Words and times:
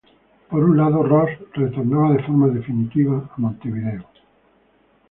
Por 0.49 0.63
un 0.63 0.77
lado, 0.77 1.03
Roos 1.03 1.29
retornaba 1.53 2.09
de 2.13 2.23
forma 2.23 2.47
definitiva 2.47 3.29
a 3.37 3.39
Montevideo. 3.39 4.03